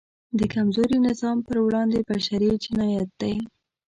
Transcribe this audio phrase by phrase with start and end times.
[0.39, 3.35] د کمزوري نظام پر وړاندې بشری جنایت دی.